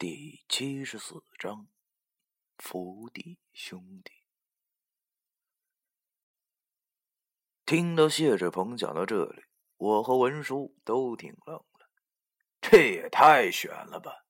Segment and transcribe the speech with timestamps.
[0.00, 1.66] 第七十四章，
[2.56, 4.12] 福地兄弟。
[7.66, 9.42] 听到谢志鹏讲到这里，
[9.76, 11.90] 我和文叔都挺愣了。
[12.60, 14.24] 这也太悬了吧！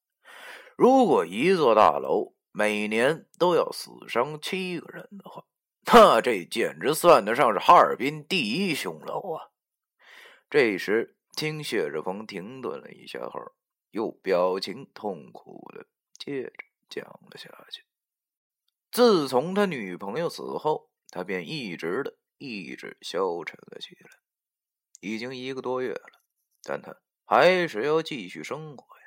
[0.75, 5.45] 如果一座大楼每年都要死伤七个人的话，
[5.85, 9.50] 那这简直算得上是哈尔滨第一凶楼啊！
[10.48, 13.53] 这时，听谢志鹏停顿了一下后。
[13.91, 15.86] 又表情痛苦的
[16.18, 16.53] 接着
[16.89, 17.85] 讲了下去。
[18.90, 24.11] 自从他女朋友死后，他便一直的一直消沉了起来。
[25.00, 26.22] 已经一个多月了，
[26.62, 29.04] 但他还是要继续生活呀。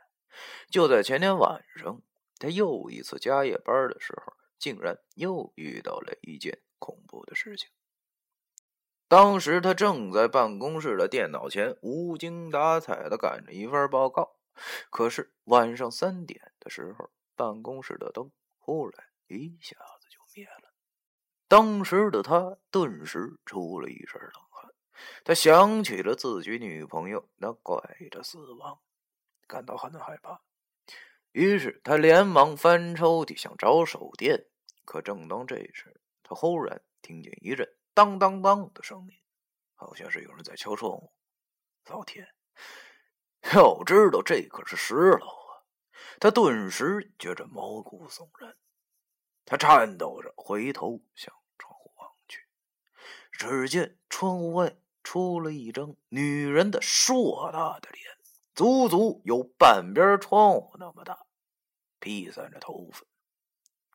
[0.70, 2.02] 就在前天晚上，
[2.38, 7.70] 他又一次加夜班的时候，竟然又遇到了一件恐怖的事情。
[9.08, 14.38] 当时他正在办公室的电脑前无精打采的赶着一份报告。
[14.90, 20.74] 可是晚上三点的时候，办公室的灯忽然一下子就灭了。
[21.48, 24.74] 当时的他顿时出了一身冷汗，
[25.26, 28.80] 他想起了自己女朋友那怪异的死亡，
[29.48, 30.42] 感到很害怕。
[31.32, 34.48] 于是他连忙翻抽屉想找手电，
[34.86, 39.18] 可正当这时，他忽然听见一阵当当当的声音，
[39.76, 41.12] 好像是有人在敲窗户。
[41.88, 42.28] 老天！
[43.54, 45.66] 要知道，这可是十楼啊！
[46.20, 48.56] 他顿时觉着毛骨悚然。
[49.44, 52.46] 他颤抖着回头向窗户望去，
[53.32, 58.06] 只见窗户外出了一张女人的硕大的脸，
[58.54, 61.26] 足足有半边窗户那么大，
[62.00, 63.02] 披散着头发，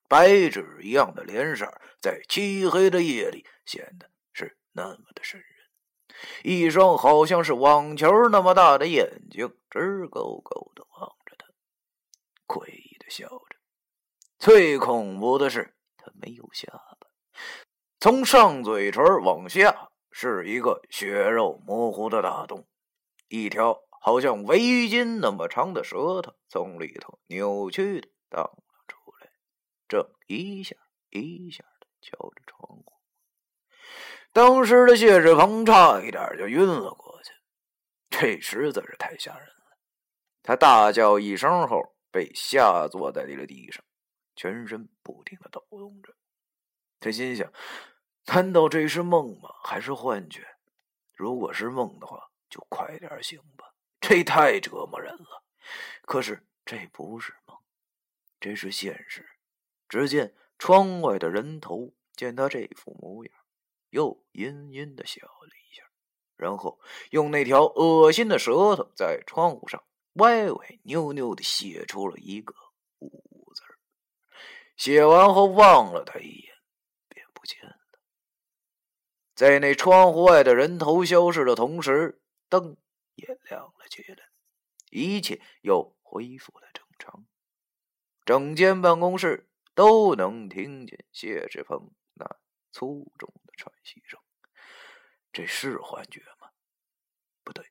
[0.09, 5.56] 白纸一样的脸色，在漆黑的夜里显得是那么的瘆人。
[6.43, 11.47] 一双好像是网球那么大的眼睛直勾勾的望着他，
[12.47, 13.57] 诡异的笑着。
[14.39, 17.09] 最恐怖的是，他没有下巴，
[17.99, 22.67] 从上嘴唇往下是一个血肉模糊的大洞，
[23.29, 29.31] 一条好像围巾那么长的舌头从里头扭曲的荡了出来，
[29.89, 30.77] 正一下
[31.11, 32.96] 一下的敲着窗户。
[34.37, 37.33] 当时的谢志鹏差一点就晕了过去，
[38.11, 39.79] 这实在是太吓人了。
[40.43, 43.83] 他大叫一声后，被吓坐在了地上，
[44.35, 46.13] 全身不停的抖动着。
[47.01, 47.51] 他心想：
[48.27, 49.49] 难道这是梦吗？
[49.65, 50.47] 还是幻觉？
[51.15, 52.21] 如果是梦的话，
[52.51, 53.65] 就快点醒吧，
[54.03, 55.45] 这太折磨人了。
[56.03, 57.57] 可是这不是梦，
[58.39, 59.27] 这是现实。
[59.89, 63.35] 只见窗外的人头见他这副模样。
[63.97, 65.83] 又阴阴的笑了一下，
[66.37, 66.79] 然后
[67.13, 69.83] 用那条恶心的舌头在窗户上
[70.17, 72.55] 歪歪扭扭的写出了一个
[73.01, 73.09] “五”
[73.57, 73.63] 字
[74.77, 76.55] 写完后望了他一眼，
[77.09, 77.79] 便不见了。
[79.35, 82.21] 在那窗户外的人头消失的同时，
[82.51, 82.77] 灯
[83.15, 84.29] 也亮了起来，
[84.91, 87.25] 一切又恢复了正常。
[88.27, 92.27] 整间办公室都能听见谢志鹏那
[92.73, 93.33] 粗重。
[93.57, 94.21] 喘息声，
[95.33, 96.49] 这是幻觉吗？
[97.43, 97.65] 不对，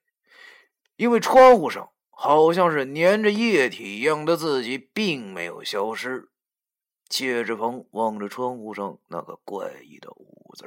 [0.96, 6.32] 因为窗户上好像是粘着液体一样的字迹，并没有消失。
[7.10, 10.66] 谢志鹏望着窗户上那个怪异的“五”字，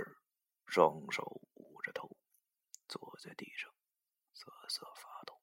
[0.66, 2.16] 双手捂着头，
[2.86, 3.70] 坐在地上
[4.32, 5.34] 瑟瑟发抖。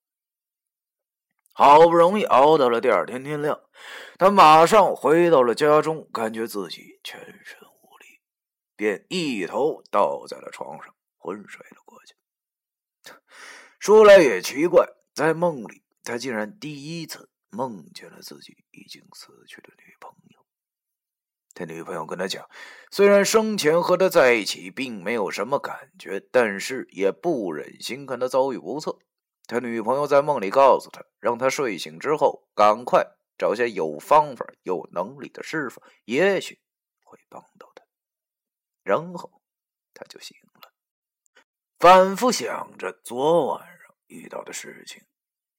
[1.51, 3.59] 好不容易熬到了第二天天亮，
[4.17, 7.59] 他马上回到了家中，感觉自己全身。
[8.75, 12.15] 便一头倒在了床上，昏睡了过去。
[13.79, 20.45] 说来也奇怪，在梦里，他竟然第一次梦见了自己已经死去的女朋友。
[21.53, 22.49] 他女朋友跟他讲，
[22.91, 28.99] 虽然生前和他在一起并没有什么感觉，但是也不忍心看他遭遇不测。
[29.47, 33.05] 他女朋友在梦里告诉他，让他睡醒之后赶快
[33.37, 36.59] 找些有方法、有能力的师傅，也许
[37.03, 37.64] 会帮到。
[38.85, 39.41] 然后
[39.95, 40.71] 他就醒了，
[41.79, 45.03] 反复想着昨晚上遇到的事情，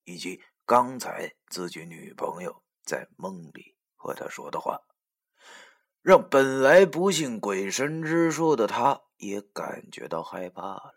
[0.05, 4.81] 以及刚才自己女朋友在梦里和他说的话，
[6.03, 10.95] 让本来不信鬼神之说的他也感觉到害怕了。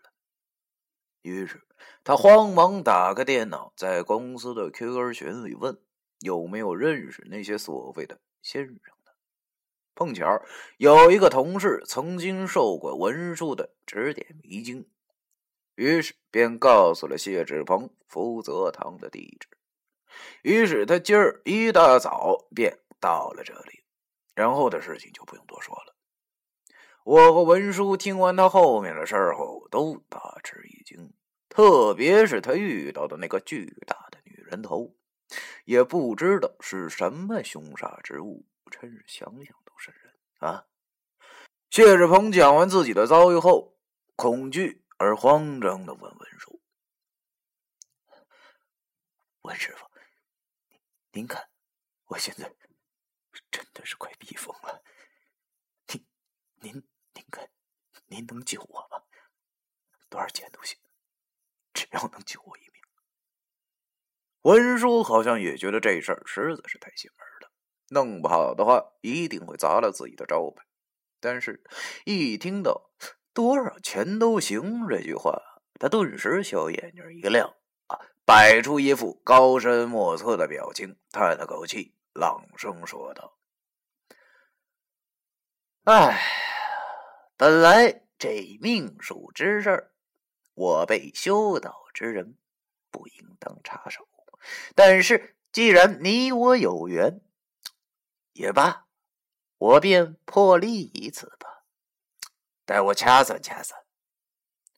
[1.22, 1.66] 于是
[2.04, 5.82] 他慌忙打开电脑，在公司的 QQ 群里问
[6.20, 8.78] 有没有认识那些所谓的先生。
[9.94, 10.42] 碰巧
[10.78, 14.88] 有一个同事曾经受过文书的指点迷津，
[15.74, 19.48] 于是便告诉了谢志鹏福泽堂的地址。
[20.42, 23.84] 于是他今儿一大早便到了这里，
[24.34, 25.94] 然后的事情就不用多说了。
[27.04, 31.12] 我和文叔听完他后面的事儿后，都大吃一惊，
[31.48, 34.94] 特别是他遇到的那个巨大的女人头，
[35.64, 39.56] 也不知道是什么凶煞之物，真是想想
[40.40, 40.66] 啊！
[41.70, 43.78] 谢志鹏讲完自己的遭遇后，
[44.16, 46.60] 恐惧而慌张的问文叔
[49.42, 49.86] ：“文师傅，
[51.12, 51.48] 您看，
[52.06, 52.52] 我现在
[53.50, 54.82] 真的是快逼疯了。
[55.86, 56.06] 您，
[56.60, 56.72] 您，
[57.14, 57.48] 您看，
[58.06, 59.02] 您能救我吗？
[60.08, 60.78] 多少钱都行，
[61.72, 62.82] 只要能救我一命。”
[64.42, 67.49] 文叔好像也觉得这事儿实在是太邪门了，
[67.90, 70.64] 弄不好的话一定会砸了自己的招牌。
[71.20, 71.62] 但是，
[72.04, 72.90] 一听到
[73.34, 75.38] “多少钱都行”这句话，
[75.78, 77.54] 他顿时小眼睛一亮，
[77.88, 83.36] 啊，摆出一副高深莫测的表情，叹了口气，朗声说道
[85.84, 86.18] ：“哎，
[87.36, 89.90] 本来这命数之事，
[90.54, 92.38] 我辈修道之人
[92.90, 94.08] 不应当插手。
[94.74, 97.20] 但是，既然你我有缘，
[98.32, 98.86] 也罢。”
[99.58, 101.64] 我便破例一次吧，
[102.64, 103.78] 待我掐算掐算。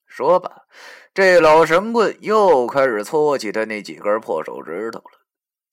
[0.06, 0.66] 说罢，
[1.14, 5.20] 这老神棍又开始搓起他那几根破手指头了。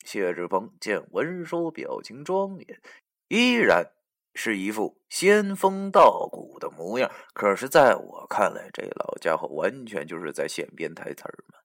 [0.06, 2.82] 谢志鹏见文叔表情庄严，
[3.28, 3.92] 依然
[4.36, 11.58] 是一副仙风道骨的模样，可是在我看来，这老家伙完全就是在现编台词儿嘛。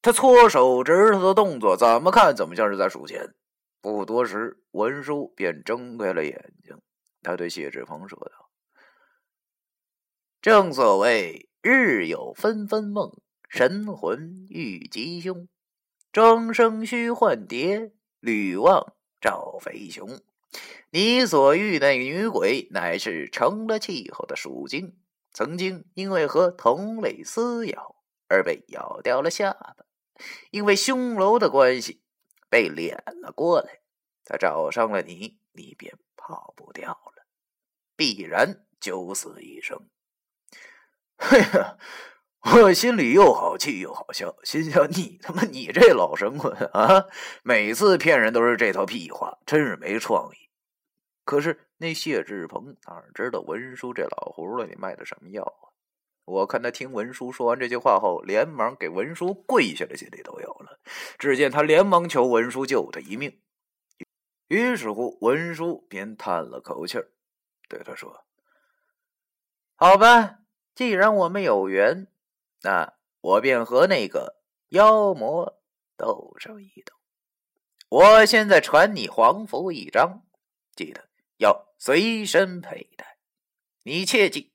[0.00, 3.34] 他搓手指头的动作，怎么看怎么像是在数钱。
[3.80, 6.78] 不多时，文书便睁开了眼睛。
[7.22, 8.50] 他对谢志鹏说道
[10.42, 15.48] ：“正所谓日有纷纷梦，神魂遇吉凶。
[16.12, 20.20] 庄生须幻蝶，吕望赵飞熊。
[20.90, 24.98] 你所遇那女鬼，乃是成了气候的鼠精，
[25.32, 27.96] 曾经因为和同类撕咬
[28.28, 29.76] 而被咬掉了下巴，
[30.50, 32.02] 因为凶楼的关系。”
[32.50, 33.80] 被敛了过来，
[34.24, 37.24] 他找上了你，你便跑不掉了，
[37.96, 39.88] 必然九死一生。
[41.16, 41.78] 嘿 呀，
[42.40, 47.06] 我心里又好气又好笑，心想你他妈你这老神棍啊，
[47.44, 50.50] 每次骗人都是这套屁话，真是没创意。
[51.24, 55.69] 可是那谢志鹏哪知道文书这老葫芦里卖的什么药啊？
[56.30, 60.78] 我看他听文书说完这句话后，连忙给文书跪下的心里都有了。
[61.18, 63.40] 只见他连忙求文书救他一命。
[64.46, 66.98] 于是乎，文书便叹了口气，
[67.68, 68.24] 对他说
[69.74, 70.38] ：“好吧，
[70.74, 72.06] 既然我们有缘，
[72.62, 74.36] 那我便和那个
[74.68, 75.60] 妖魔
[75.96, 76.94] 斗上一斗。
[77.88, 80.22] 我现在传你黄符一张，
[80.76, 83.18] 记得要随身佩戴。
[83.82, 84.52] 你切记，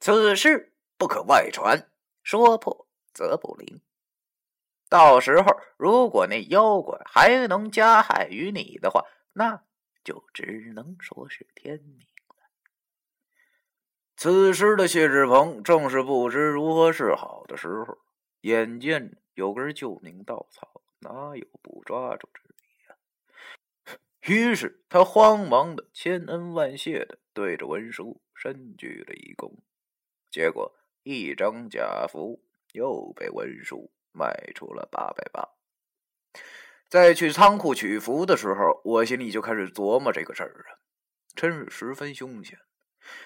[0.00, 1.88] 此事。”不可外传，
[2.22, 3.80] 说破则不灵。
[4.88, 9.04] 到时候，如果那妖怪还能加害于你的话，
[9.34, 9.62] 那
[10.02, 11.98] 就只能说是天命
[12.28, 12.36] 了。
[14.16, 17.98] 此时的谢志鹏正是不知如何是好的时候，
[18.40, 22.96] 眼见有根救命稻草，哪有不抓住之理呀？
[24.22, 29.52] 于是他慌忙的千恩万谢的对着文书深鞠了一躬，
[30.30, 30.74] 结果。
[31.08, 35.48] 一张假符又被文书卖出了八百八。
[36.86, 40.76] 在去仓库取符的时候，我心里就开始琢磨这个事儿啊，
[41.34, 42.58] 真是十分凶险。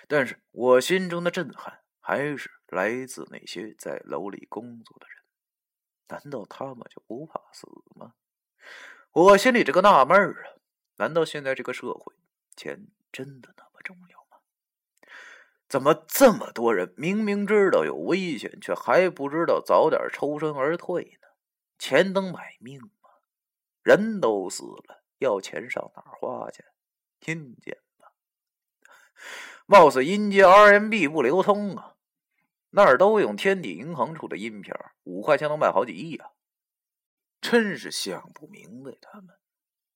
[0.07, 5.19] 但是我心中的震撼还是来自那些在楼里工作的人。
[6.07, 8.15] 难道他们就不怕死吗？
[9.11, 10.63] 我心里这个纳闷儿啊，
[10.99, 12.15] 难道现在这个社会，
[12.55, 14.22] 钱真的那么重要？
[15.73, 21.29] 怎么这么多人明明知道有危险，却还不知道早点抽身而退呢？
[21.79, 23.09] 钱能买命吗？
[23.83, 26.63] 人都死了，要钱上哪儿花去？
[27.25, 28.13] 阴间吧？
[29.65, 31.95] 貌似阴间 RMB 不流通啊，
[32.69, 36.33] 那儿都用天地银行出的阴票，五块钱能卖好几亿啊！
[37.41, 39.35] 真是想不明白，他们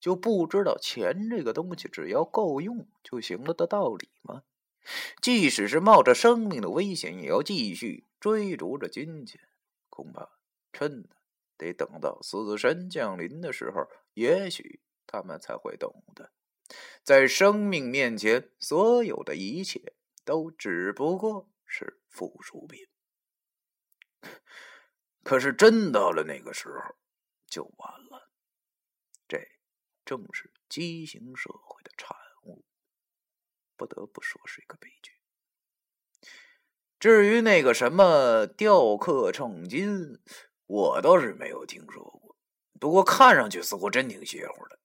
[0.01, 4.43] 就不知道钱这个东西只要够用就行了的道理吗？
[5.21, 9.41] 即使是冒着生命的危险，也要继续追逐着金钱。
[9.89, 10.29] 恐怕
[10.73, 11.17] 真的
[11.57, 16.31] 得等到死神降临的时候，也许他们才会懂得，
[17.03, 22.87] 在生命面前，所有的一切都只不过是附属品。
[25.23, 26.95] 可是真到了那个时候，
[27.47, 28.31] 就完了。
[29.27, 29.49] 这
[30.05, 32.26] 正是畸形社会的产物。
[33.77, 35.13] 不得不说，是一个悲剧。
[36.99, 40.19] 至于那个什么雕刻称金，
[40.67, 42.37] 我倒是没有听说过。
[42.81, 44.79] 不过看上去似乎真挺邪乎的。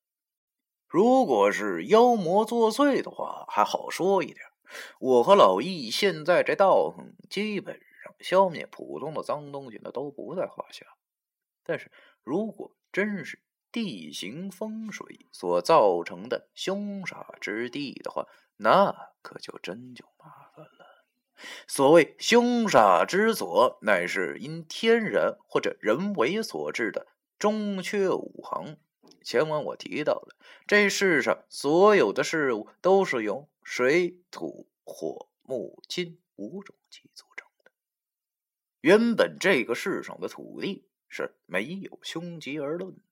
[0.87, 4.45] 如果是妖魔作祟的话，还好说一点。
[4.99, 10.85] 我和老易现在这道行，基本上消灭普通的脏东西那都不在话下。
[11.63, 11.91] 但是
[12.23, 13.39] 如果真是
[13.71, 21.05] 地形风水所造成的凶煞之地的话，那可就真就麻烦了。
[21.67, 27.07] 所谓凶煞之所，乃是因天然或者人为所致的
[27.39, 28.77] 中缺五行。
[29.23, 30.35] 前文我提到了，
[30.67, 37.71] 这世上所有的事物都是由水、土、火、木、金五种气组成的。
[38.81, 43.10] 原本这个世上的土地是没有凶吉而论的，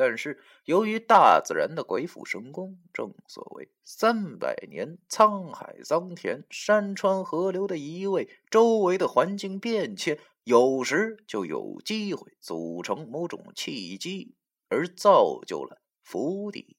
[0.00, 14.34] 但是由于大自然的鬼斧神工，正所谓三百年沧海桑田，山川河流的移位，周围的环境变迁，有时就有机会组成某种契机。
[14.70, 16.78] 而造就了福地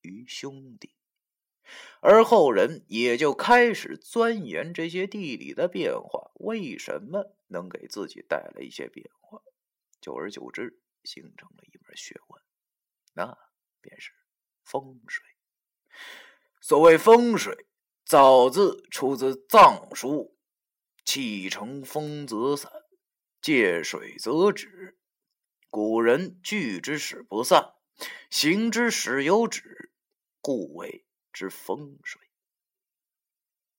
[0.00, 0.94] 与兄弟，
[2.00, 9.42] 而后人也就开始钻研这些地理的变化，为什么能给自己带来一些变化？
[10.00, 12.35] 久而久之，形成了一门学问，
[13.16, 13.36] 那
[13.80, 14.12] 便是
[14.62, 15.24] 风水。
[16.60, 17.66] 所谓风水，
[18.04, 20.36] 早字出自藏书
[21.04, 22.70] ：“气成风则散，
[23.40, 24.98] 借水则止。”
[25.70, 27.74] 古人聚之使不散，
[28.30, 29.92] 行之使有止，
[30.40, 32.20] 故谓之风水。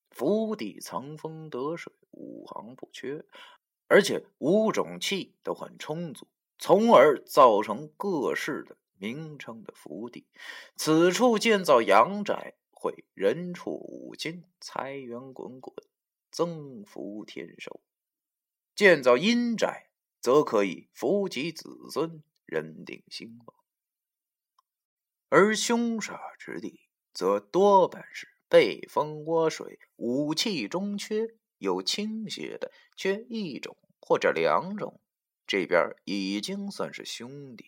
[0.10, 3.24] 府邸藏风得水，五行不缺，
[3.88, 6.28] 而且五种气都很充足，
[6.58, 10.26] 从而造成各式的名称的福地。
[10.76, 15.76] 此处建造阳宅，会人畜五金，财源滚滚，
[16.32, 17.82] 增福天寿；
[18.76, 19.86] 建造阴宅。
[20.20, 23.56] 则可以福及子孙，人定兴旺；
[25.30, 26.82] 而凶煞之地，
[27.14, 35.00] 则多半是背风窝水，武器中缺，有倾斜的，缺一种或者两种，
[35.46, 37.64] 这边已经算是兄弟；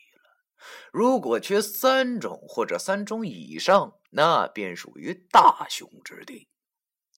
[0.91, 6.49] 如果缺三种或者三种以上，那便属于大凶之地。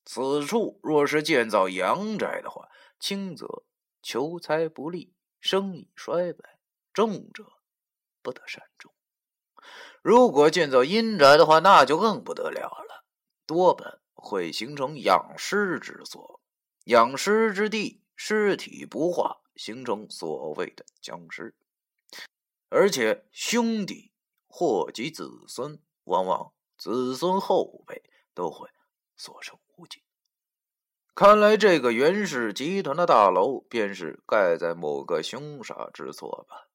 [0.05, 2.67] 此处若是建造阳宅的话，
[2.99, 3.63] 轻则
[4.01, 5.13] 求财不利。
[5.39, 6.59] 生意衰败，
[6.93, 7.43] 重者
[8.21, 8.93] 不得善终。
[10.03, 13.05] 如果建造阴宅的话，那就更不得了了，
[13.47, 16.41] 多半会形成养尸之所。
[16.83, 21.55] 养尸之地，尸体不化，形成所谓的僵尸。
[22.73, 24.13] 而且兄弟
[24.47, 28.01] 祸及子孙，往往子孙后辈
[28.33, 28.69] 都会
[29.17, 30.03] 所剩无几。
[31.13, 36.69] 看来这个袁氏集团的大楼便是盖在某个凶煞之所吧？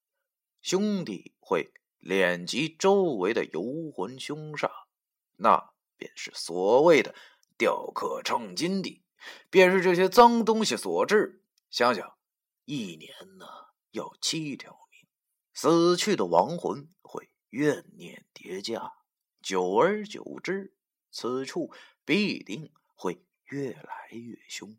[0.60, 4.70] 兄弟会敛及周围的游魂凶煞，
[5.36, 7.14] 那便是所谓的
[7.56, 9.02] 雕刻称金地，
[9.48, 11.42] 便是这些脏东西所致。
[11.70, 12.18] 想想，
[12.66, 13.46] 一年呢
[13.92, 14.85] 要七条，
[15.56, 18.92] 死去的亡魂会怨念叠加，
[19.42, 20.74] 久而久之，
[21.10, 21.72] 此处
[22.04, 23.20] 必定会。
[23.48, 24.76] 越来越凶，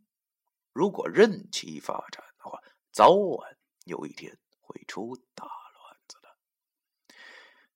[0.73, 3.55] 如果任其发展的话，早晚
[3.85, 6.27] 有一天会出大乱子的。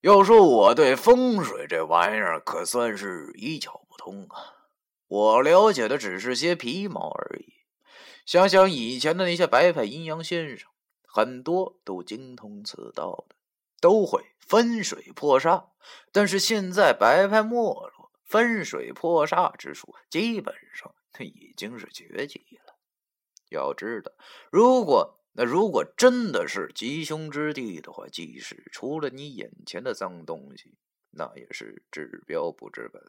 [0.02, 4.68] 要说我对风水这玩意儿可算是一窍不通啊，
[5.08, 7.54] 我了解的只是些皮毛而已。
[8.26, 10.70] 想想以前的那些白派阴阳先生，
[11.12, 13.36] 很多都精通此道的，
[13.80, 15.66] 都会分水破煞。
[16.10, 18.10] 但是现在白派没落。
[18.24, 22.78] 分水破煞之术，基本上它已经是绝迹了。
[23.50, 24.10] 要知道，
[24.50, 30.78] 如果那如果真的是吉凶之地的话，即使除了你眼前的脏东西，
[31.10, 33.02] 那也是治标不治本。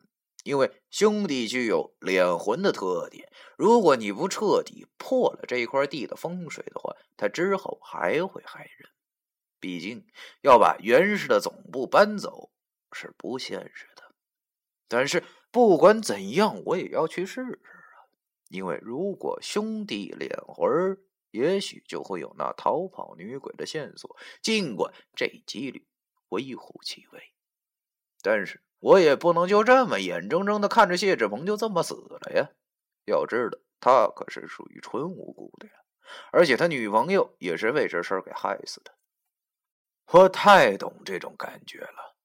[0.44, 8.90] 因为兄弟具有敛魂的特点，如果你不彻底破了这块地的风水的话，他之后还会害人。
[9.60, 10.06] 毕竟
[10.42, 12.52] 要把袁氏的总部搬走
[12.92, 14.04] 是不现实的。
[14.90, 18.12] 但是不管怎样，我也要去试试啊！
[18.50, 20.98] 因为如果兄弟敛魂，
[21.32, 24.18] 也许就会有那逃跑女鬼的线索。
[24.42, 25.88] 尽管这几率
[26.30, 27.32] 微乎其微，
[28.22, 32.50] 但是我也不能就这么眼睁睁的看着谢志鹏就这么死了呀！
[33.06, 35.74] 要知道，他可是属于纯无辜的呀，
[36.34, 38.94] 而且他女朋友也是为这事儿给害死的。
[40.08, 42.18] 我太懂这种感觉了。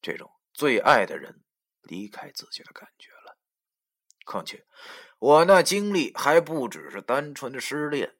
[0.00, 1.44] 这种最爱的人
[1.82, 3.36] 离开自己的感觉了。
[4.24, 4.64] 况且，
[5.18, 8.16] 我那经历还不只是单纯的失恋。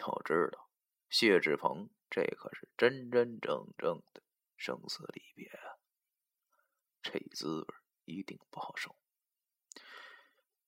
[0.00, 0.68] 要知道，
[1.08, 4.22] 谢志鹏这可是真真正正的
[4.56, 5.77] 生死离别啊！
[7.10, 7.66] 这滋味
[8.04, 8.94] 一定不好受。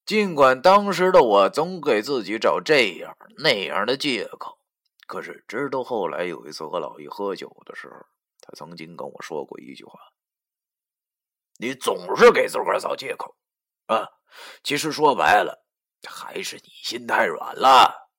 [0.07, 4.59] 尽管当时的我总给自己找这样那样的借口，
[5.07, 7.95] 可是直到后来有一次和老易喝酒的时候，
[8.41, 10.01] 他曾经跟我说过一句话
[11.61, 13.37] ：“你总是给自个儿找借口
[13.87, 14.09] 啊！
[14.65, 15.65] 其实说白了，
[16.09, 18.11] 还是你心太软了。”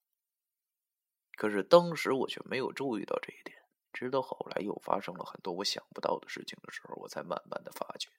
[1.35, 3.60] 可是当时我却没有注意到这一点，
[3.93, 8.09] 直到后来又发生了很多我想不到的事情的时候，我才慢慢的发觉。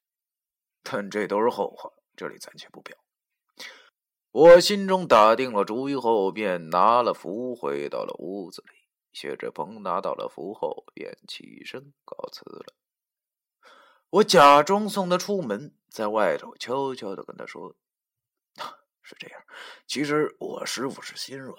[0.82, 2.96] 但这都是后话，这里暂且不表。
[4.30, 8.88] 我心中打定了主意后，便拿了符回到了屋子里。
[9.12, 12.74] 谢志鹏拿到了符后，便起身告辞了。
[14.08, 17.76] 我假装送他出门，在外头悄悄的跟他说
[19.02, 19.42] ：“是这样，
[19.86, 21.54] 其实我师傅是心软。”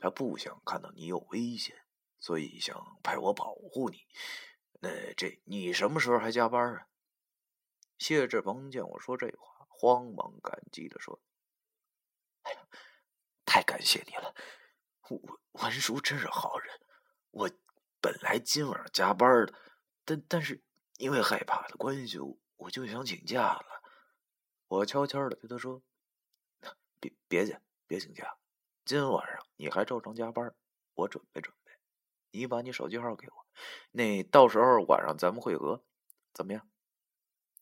[0.00, 1.76] 他不想看到你有危险，
[2.28, 4.06] 所以想派我保护你。
[4.80, 6.86] 那这你什么时候还加班啊？
[7.96, 11.22] 谢志鹏见我说这话，慌忙感激的说
[12.44, 12.68] ：“哎呀，
[13.46, 14.34] 太感谢你了，
[15.08, 16.78] 文文叔真是好人。
[17.30, 17.50] 我
[17.98, 19.54] 本来今晚上加班的，
[20.04, 20.62] 但但是
[20.98, 22.18] 因为害怕的关系，
[22.56, 23.82] 我就想请假了。”
[24.68, 25.82] 我悄悄的对他说
[27.00, 28.36] ：“别别介，别请假。”
[28.84, 30.54] 今晚上你还照常加班，
[30.92, 31.67] 我准备准备。
[32.30, 33.46] 你把你手机号给我，
[33.92, 35.82] 那到时候晚上咱们会合，
[36.32, 36.68] 怎么样？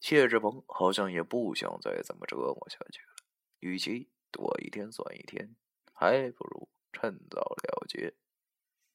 [0.00, 3.14] 谢志鹏好像也不想再这么折磨下去了，
[3.60, 5.56] 与其躲一天算一天，
[5.92, 8.14] 还不如趁早了结。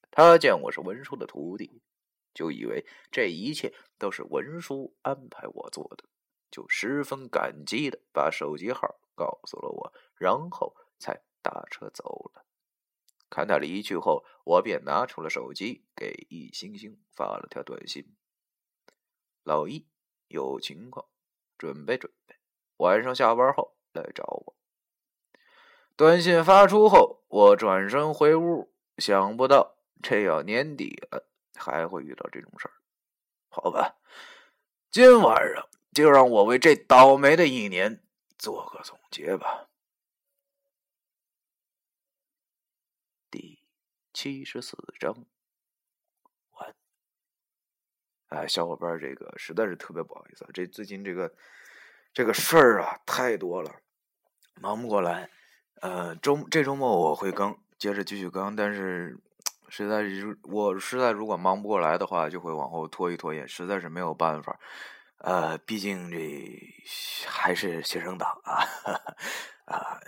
[0.09, 1.81] 他见我是文叔的徒弟，
[2.33, 6.05] 就以为这一切都是文叔安排我做的，
[6.49, 11.21] 就十分感激的把手机号告诉了我，然后才。
[11.43, 12.45] 打车走了。
[13.31, 18.13] 看他离去后，我便拿出了手机，给易星星发了条短信
[19.43, 19.87] ：“老易，
[20.27, 21.05] 有情况，
[21.57, 22.35] 准备准备，
[22.77, 24.55] 晚上下班后来找我。”
[25.95, 32.73] 短信发出后，我转身回屋，想不到这要年底了，还会遇到这种事儿。
[33.47, 33.95] 好吧，
[34.91, 38.03] 今晚上就让我为这倒霉的一年
[38.37, 39.69] 做个总结吧。
[44.21, 45.25] 七十四章
[46.51, 46.75] 完。
[48.27, 51.33] 哎，小伙伴，这个实在是特别不好意思，这最近这个
[52.13, 53.81] 这个事儿啊太多了，
[54.61, 55.27] 忙不过来。
[55.81, 59.19] 呃，周这周末我会更，接着继续更，但是
[59.69, 64.59] 实在是我实在如果忙不过来的话，就会往后拖一拖延，实在是没有办法。
[65.17, 66.75] 呃，毕竟这
[67.27, 68.61] 还是学生党啊
[69.65, 69.99] 啊！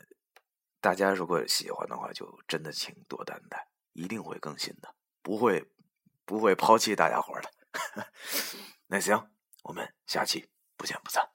[0.80, 3.73] 大家如果喜欢的话，就真的请多担待。
[3.94, 5.66] 一定会更新的，不会，
[6.26, 7.52] 不会抛弃大家伙的。
[8.88, 9.32] 那行，
[9.64, 11.33] 我们下期不见不散。